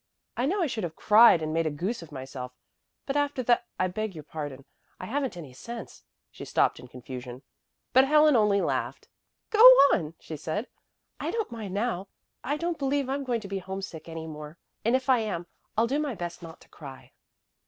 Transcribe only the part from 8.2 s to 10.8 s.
only laughed. "Go on," she said.